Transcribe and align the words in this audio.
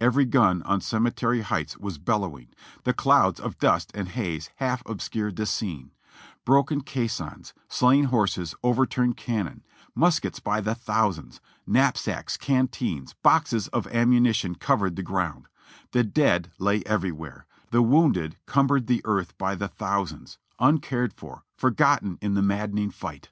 Every 0.00 0.24
gun 0.24 0.62
on 0.62 0.80
Cemetery 0.80 1.42
Heights 1.42 1.76
was 1.76 1.98
bellowing; 1.98 2.48
the 2.84 2.94
clouds 2.94 3.38
of 3.38 3.58
dust 3.58 3.90
and 3.92 4.08
haze 4.08 4.48
half 4.56 4.82
obscured 4.86 5.36
the 5.36 5.44
scene; 5.44 5.90
broken 6.46 6.80
caissons, 6.80 7.52
slain 7.68 8.04
horses, 8.04 8.54
overturned 8.62 9.18
cannon, 9.18 9.62
muskets 9.94 10.40
by 10.40 10.62
the 10.62 10.74
thousands, 10.74 11.42
knapsacks, 11.66 12.38
canteens, 12.38 13.12
boxes 13.22 13.68
of 13.74 13.86
ammunition 13.88 14.54
covered 14.54 14.96
the 14.96 15.02
ground; 15.02 15.48
the 15.92 16.02
dead 16.02 16.50
lay 16.58 16.82
everywhere, 16.86 17.44
the 17.70 17.82
wounded 17.82 18.38
cumbered 18.46 18.86
the 18.86 19.02
earth 19.04 19.36
by 19.36 19.54
the 19.54 19.68
thousands, 19.68 20.38
uncared 20.58 21.12
for, 21.12 21.44
forgotten 21.58 22.16
in 22.22 22.32
the 22.32 22.40
mad 22.40 22.72
dening 22.72 22.98
tight. 22.98 23.28